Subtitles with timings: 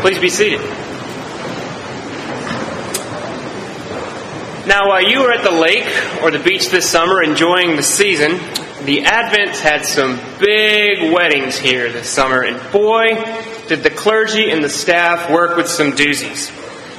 [0.00, 0.60] Please be seated.
[4.66, 8.38] Now, while you were at the lake or the beach this summer enjoying the season,
[8.84, 13.08] the Advents had some big weddings here this summer, and boy,
[13.68, 16.50] did the clergy and the staff work with some doozies.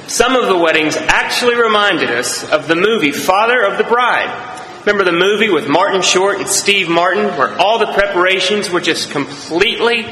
[0.08, 4.80] Some of the weddings actually reminded us of the movie Father of the Bride.
[4.86, 9.10] Remember the movie with Martin Short and Steve Martin, where all the preparations were just
[9.10, 10.06] completely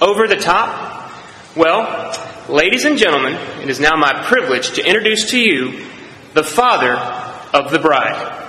[0.00, 1.10] over the top?
[1.54, 2.12] Well,
[2.52, 3.32] ladies and gentlemen,
[3.62, 5.86] it is now my privilege to introduce to you
[6.34, 6.96] the father
[7.54, 8.40] of the bride.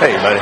[0.00, 0.40] Hey, buddy.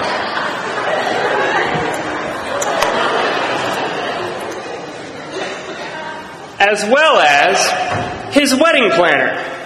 [6.60, 9.57] As well as his wedding planner.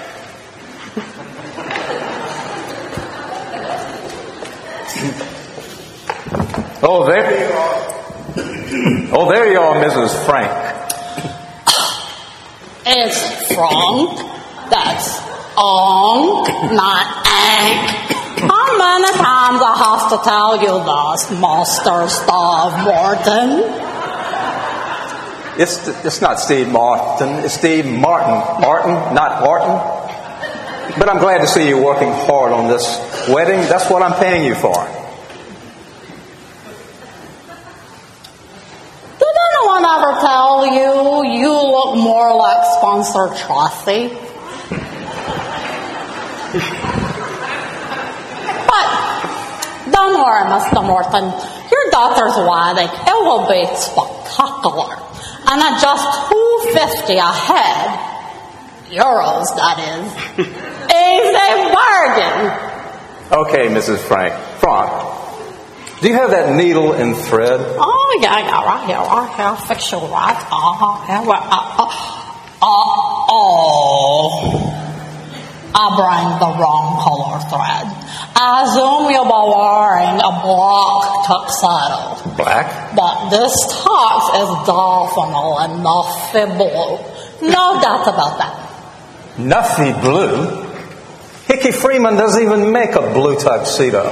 [6.84, 9.14] Oh, oh, there you are.
[9.14, 10.27] Oh, there you are, Mrs.
[10.27, 10.50] Frank.
[12.84, 14.19] It's Frank.
[14.69, 15.20] That's
[15.55, 17.86] onk, not ank.
[18.50, 23.62] How many times I have to tell you this, Master Steve Martin?
[25.61, 28.34] It's, it's not Steve Martin, it's Steve Martin.
[28.61, 30.98] Martin, not Martin.
[30.98, 32.83] But I'm glad to see you working hard on this
[33.28, 33.61] wedding.
[33.69, 34.74] That's what I'm paying you for.
[39.18, 39.34] Did
[39.93, 44.15] anyone ever tell you you look more like Spencer Tracy?
[48.69, 48.87] but
[49.91, 50.85] don't worry, Mr.
[50.85, 51.25] Morton.
[51.70, 54.98] Your daughter's wedding, it will be spectacular.
[55.45, 57.89] And at just 250 a head,
[58.91, 60.07] euros that is,
[60.89, 62.69] is a bargain.
[63.33, 63.98] Okay, Mrs.
[63.98, 64.35] Frank.
[64.61, 65.11] Frank,
[66.03, 67.61] do you have that needle and thread?
[67.62, 69.47] Oh, yeah, yeah, right here, right here.
[69.47, 70.34] I'll fix you right.
[70.50, 71.86] Uh, yeah, uh, uh,
[72.58, 74.73] uh, oh.
[75.74, 77.86] I bring the wrong color thread.
[78.35, 82.34] I assume you'll be wearing a black tuxedo.
[82.34, 82.67] Black?
[82.98, 86.98] But this tux is definitely nuffy blue.
[87.48, 88.58] No doubt about that.
[89.39, 90.61] Nuffy blue?
[91.52, 94.05] Hickey Freeman doesn't even make a blue tuxedo.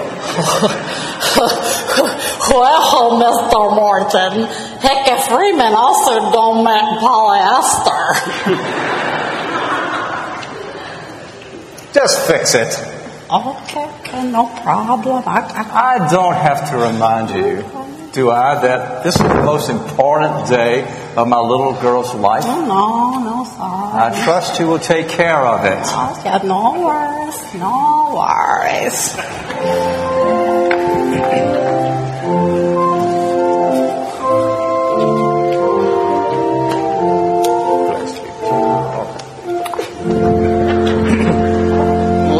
[2.50, 3.74] well, Mr.
[3.74, 4.46] Morton,
[4.78, 8.12] Hickey Freeman also don't make polyester.
[11.94, 12.78] Just fix it.
[13.32, 15.22] okay, okay, no problem.
[15.26, 15.62] I, I,
[15.94, 17.64] I don't have to remind you,
[18.12, 20.84] do I, that this is the most important day
[21.16, 22.44] of my little girl's life?
[22.46, 24.02] oh, no, no, sorry.
[24.02, 25.78] I trust you will take care of it.
[25.84, 29.16] Oh, yeah, no worries, no worries.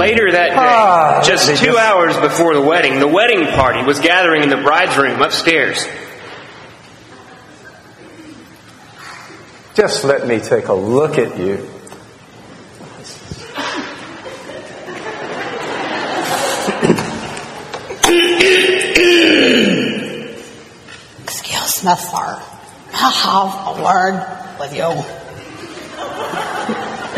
[0.00, 4.00] Later that day, Ah, just two just- hours before the wedding, the wedding party was
[4.00, 5.86] gathering in the bride's room upstairs.
[9.74, 11.68] Just let me take a look at you.
[21.22, 22.42] Excuse me, sir.
[22.92, 24.16] I have a word
[24.58, 24.90] with you.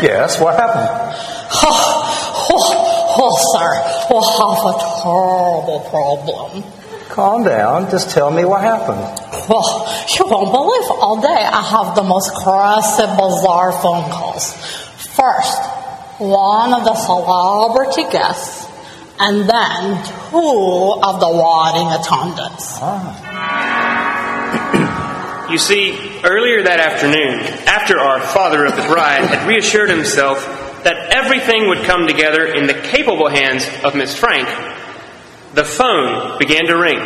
[0.03, 1.19] Yes, what happened?
[1.65, 3.71] Oh, oh, oh, sir,
[4.09, 6.63] we have a terrible problem.
[7.09, 7.89] Calm down.
[7.89, 9.32] Just tell me what happened.
[9.49, 14.53] Well, you won't believe all day I have the most crazy, bizarre phone calls.
[15.15, 15.61] First,
[16.19, 18.65] one of the celebrity guests,
[19.19, 22.79] and then two of the wedding attendants.
[25.49, 25.91] You see,
[26.23, 30.43] earlier that afternoon, after our father of the bride had reassured himself
[30.83, 34.47] that everything would come together in the capable hands of Miss Frank,
[35.53, 36.97] the phone began to ring.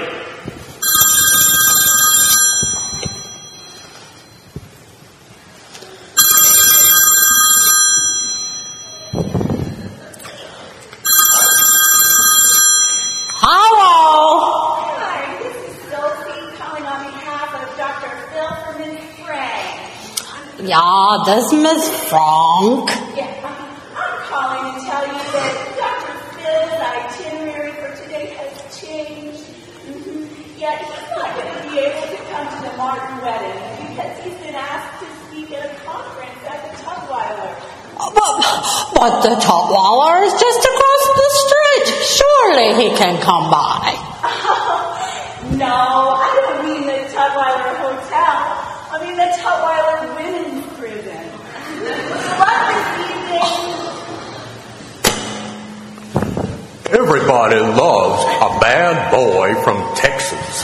[13.39, 14.91] Hello!
[14.97, 18.11] Hi, this is Sophie calling on behalf of Dr.
[18.31, 19.63] Phil from Miss Frank.
[21.25, 22.87] This Miss Frank.
[23.17, 26.15] Yeah, I'm calling to tell you that Dr.
[26.37, 29.43] Phil's itinerary for today has changed.
[29.87, 30.29] Mhm.
[30.59, 33.59] Yet he's not going to be able to come to the Martin wedding
[33.89, 37.51] because he's been asked to speak at a conference at the Tutwiler.
[37.97, 38.35] But,
[38.95, 41.87] but the Tutwiler is just across the street.
[42.15, 43.95] Surely he can come by.
[45.57, 45.75] no,
[46.15, 48.63] I don't mean the Tutwiler Hotel.
[48.89, 51.25] I mean the Tutwiler Women's Prison.
[52.39, 53.73] What this evening?
[56.89, 60.63] Everybody loves a bad boy from Texas.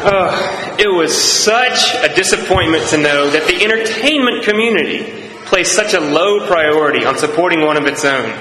[0.00, 6.00] Uh, it was such a disappointment to know that the entertainment community placed such a
[6.00, 8.36] low priority on supporting one of its own.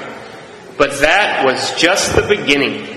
[0.77, 2.96] But that was just the beginning.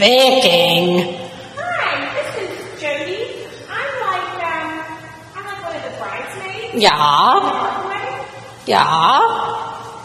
[0.00, 1.12] Speaking.
[1.60, 3.20] Hi, this is Jody.
[3.68, 4.80] I'm like um
[5.36, 6.72] I'm like one of the bridesmaids.
[6.72, 7.36] Yeah.
[8.64, 9.20] Yeah.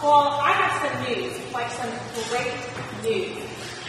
[0.04, 1.88] Well, I have some news, like some
[2.28, 2.52] great
[3.08, 3.40] news.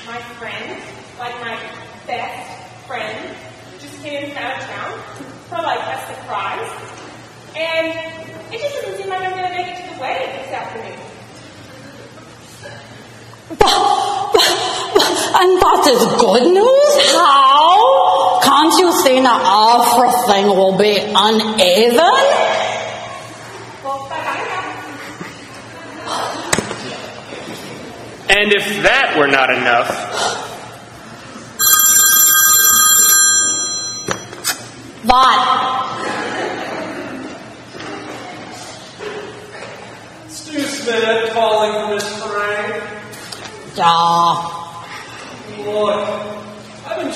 [0.07, 0.79] My friend,
[1.19, 1.59] like my
[2.07, 3.35] best friend,
[3.81, 4.95] just came from out of town
[5.51, 6.71] for like a surprise.
[7.53, 7.91] And
[8.53, 11.03] it just doesn't seem like I'm gonna make it to the wedding this afternoon.
[15.39, 16.93] And that is good news?
[17.13, 18.39] How?
[18.41, 19.37] Can't you see now
[19.85, 21.97] everything will be uneven?
[23.83, 24.63] Well, bye bye now.
[28.29, 29.89] And if that were not enough,
[35.05, 35.39] That
[40.27, 42.83] Stu Smith calling for Miss Frank.
[43.77, 44.56] yeah.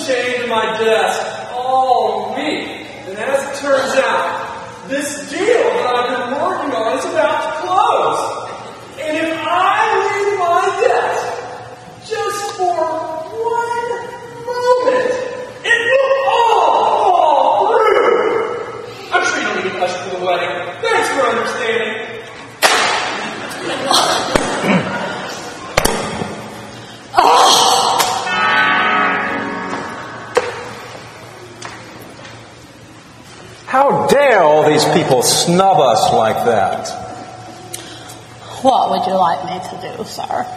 [0.08, 2.68] Chained to my desk all week,
[3.06, 7.68] and as it turns out, this deal that I've been working on is about to
[7.68, 8.41] close.
[35.12, 36.88] People snub us like that?
[38.64, 40.48] What would you like me to do, sir?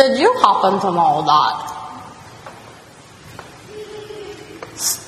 [0.00, 1.70] Did you happen to know that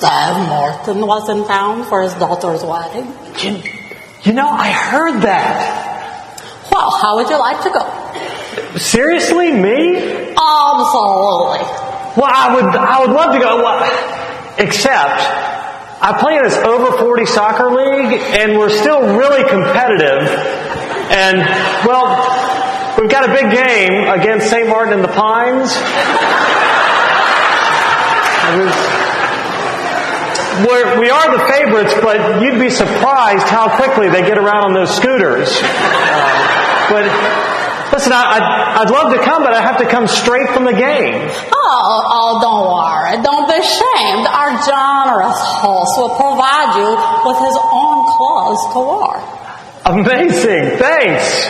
[0.02, 3.08] Dave Martin was in town for his daughter's wedding.
[3.40, 3.62] You,
[4.22, 6.68] you know, I heard that.
[6.70, 8.76] Well, how would you like to go?
[8.76, 9.96] Seriously, me?
[10.36, 11.64] Absolutely.
[12.12, 13.62] Well, I would, I would love to go.
[13.62, 13.80] Well,
[14.58, 15.22] except,
[16.02, 20.28] I play in this over 40 soccer league, and we're still really competitive.
[21.08, 21.38] And,
[21.86, 22.41] well,
[22.98, 24.68] we've got a big game against St.
[24.68, 25.72] Martin in the Pines.
[30.68, 34.74] We're, we are the favorites, but you'd be surprised how quickly they get around on
[34.74, 35.48] those scooters.
[35.48, 37.04] Uh, but
[37.92, 40.74] listen, I, I'd, I'd love to come, but I have to come straight from the
[40.76, 41.24] game.
[41.56, 43.16] Oh, oh, don't worry.
[43.24, 44.28] Don't be ashamed.
[44.28, 46.90] Our generous host will provide you
[47.24, 49.24] with his own clothes to wear.
[49.88, 50.76] Amazing.
[50.76, 51.48] Thanks.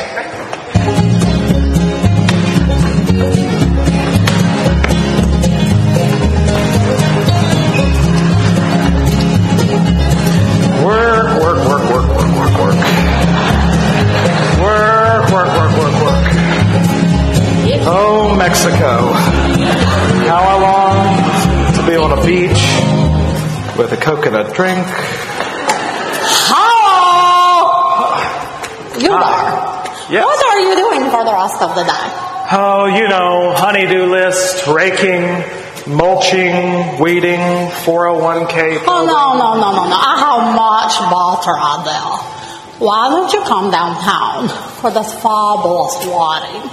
[37.84, 38.82] 401k.
[38.82, 38.88] Program?
[38.88, 39.96] Oh, no, no, no, no, no.
[39.98, 42.32] I have much water out there.
[42.78, 44.48] Why don't you come downtown
[44.80, 46.66] for this fabulous wedding?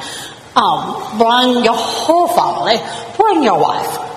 [0.56, 2.78] Um, bring your whole family.
[3.18, 4.10] Bring your wife.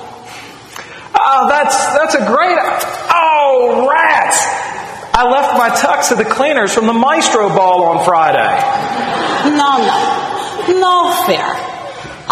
[1.14, 2.58] Oh, that's, that's a great,
[3.12, 4.40] oh, rats!
[5.14, 8.56] I left my tux at the cleaners from the Maestro Ball on Friday.
[9.52, 10.78] No, no.
[10.80, 11.44] No fear.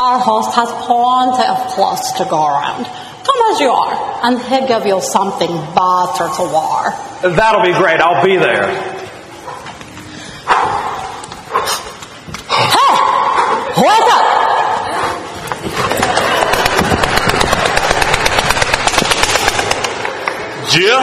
[0.00, 2.86] Our host has plenty of clothes to go around.
[3.24, 6.92] Come as you are, and he'll give you something better to wear.
[7.36, 8.00] That'll be great.
[8.00, 8.66] I'll be there.
[12.48, 12.92] Hey!
[13.76, 14.24] Wake up!
[20.70, 21.02] Jill?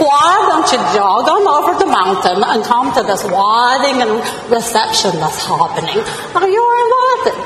[0.00, 4.16] Why don't you jog on over the mountain and come to this wedding and
[4.50, 6.00] reception that's happening?
[6.34, 7.36] Are you invited?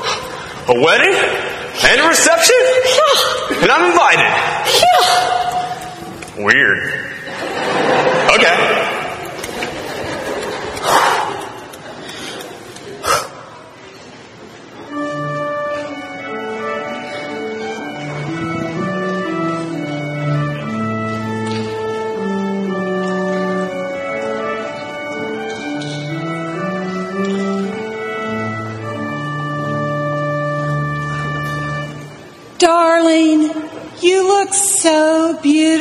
[0.71, 1.13] A wedding?
[1.83, 2.55] And a reception?
[2.57, 3.26] Yeah,
[3.59, 4.31] And I'm invited.
[4.81, 6.43] yeah.
[6.43, 6.83] Weird.
[8.35, 8.86] Okay.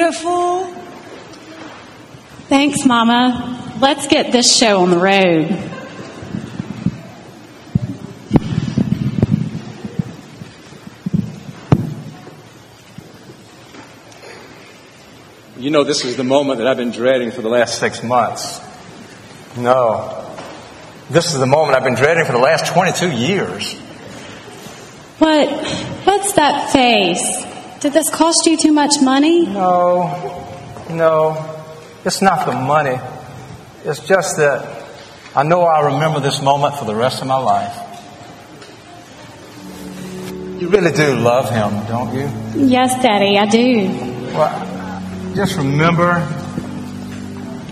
[0.06, 0.66] Beautiful.
[2.48, 3.76] Thanks, Mama.
[3.80, 5.50] Let's get this show on the road.
[15.58, 18.60] You know, this is the moment that I've been dreading for the last six months.
[19.56, 20.24] No.
[21.10, 23.74] This is the moment I've been dreading for the last 22 years.
[25.18, 25.48] What?
[26.04, 27.45] What's that face?
[27.80, 29.46] Did this cost you too much money?
[29.46, 30.08] No,
[30.90, 31.52] no.
[32.04, 32.98] It's not the money.
[33.84, 34.84] It's just that
[35.34, 37.76] I know I'll remember this moment for the rest of my life.
[40.60, 42.66] You really do love him, don't you?
[42.66, 43.88] Yes, Daddy, I do.
[44.34, 46.14] Well, just remember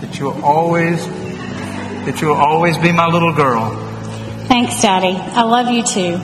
[0.01, 3.71] that you'll always, that you'll always be my little girl.
[4.47, 5.17] Thanks, Daddy.
[5.17, 6.21] I love you too.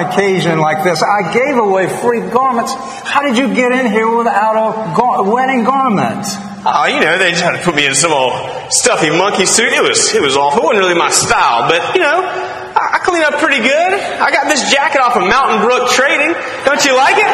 [0.00, 1.02] An occasion like this.
[1.02, 2.72] I gave away free garments.
[2.74, 6.26] How did you get in here without a gar- wedding garment?
[6.64, 8.32] Oh, you know, they tried to put me in some old
[8.70, 9.72] stuffy monkey suit.
[9.72, 10.62] It was, it was awful.
[10.62, 13.92] It wasn't really my style, but, you know, I, I clean up pretty good.
[13.94, 16.34] I got this jacket off of Mountain Brook Trading.
[16.64, 17.30] Don't you like it?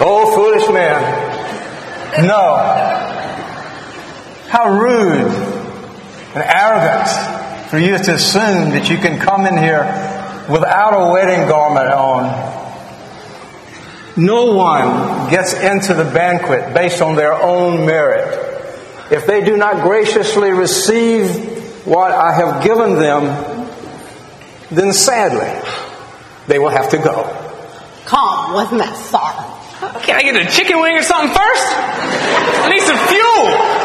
[0.00, 2.26] Oh, foolish man.
[2.26, 2.56] No.
[4.48, 5.32] How rude
[6.34, 7.37] and arrogant
[7.70, 9.84] for you to assume that you can come in here
[10.48, 12.56] without a wedding garment on.
[14.16, 18.46] No one gets into the banquet based on their own merit.
[19.12, 23.68] If they do not graciously receive what I have given them,
[24.70, 25.48] then sadly,
[26.46, 27.24] they will have to go.
[28.06, 30.00] Come, wasn't that sir.
[30.00, 31.66] Can I get a chicken wing or something first?
[32.64, 33.77] I need some fuel.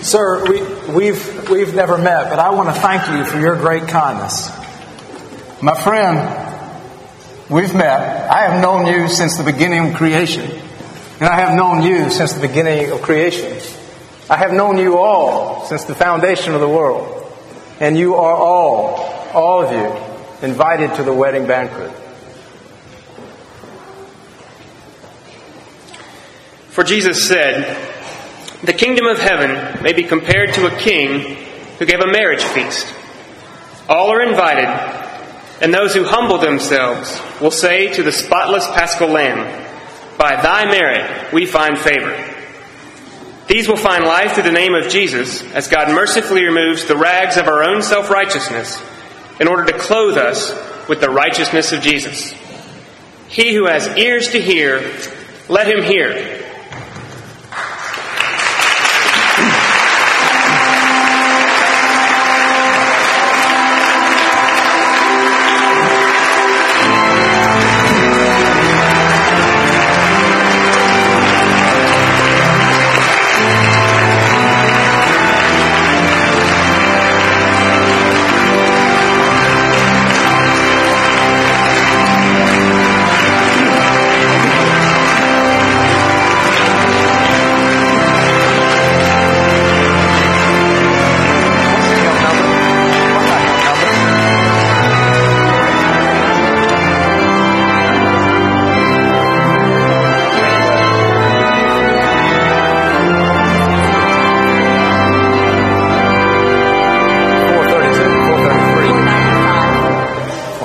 [0.00, 0.62] Sir, we,
[0.94, 4.48] we've, we've never met, but I want to thank you for your great kindness.
[5.60, 6.18] My friend,
[7.50, 8.30] we've met.
[8.30, 10.48] I have known you since the beginning of creation.
[11.20, 13.60] And I have known you since the beginning of creation.
[14.30, 17.32] I have known you all since the foundation of the world.
[17.80, 19.00] And you are all,
[19.34, 21.90] all of you, invited to the wedding banquet.
[26.70, 27.87] For Jesus said,
[28.62, 31.36] The kingdom of heaven may be compared to a king
[31.78, 32.92] who gave a marriage feast.
[33.88, 34.66] All are invited,
[35.62, 39.46] and those who humble themselves will say to the spotless paschal lamb,
[40.18, 42.34] By thy merit we find favor.
[43.46, 47.36] These will find life through the name of Jesus as God mercifully removes the rags
[47.36, 48.82] of our own self righteousness
[49.40, 50.50] in order to clothe us
[50.88, 52.32] with the righteousness of Jesus.
[53.28, 54.80] He who has ears to hear,
[55.48, 56.47] let him hear.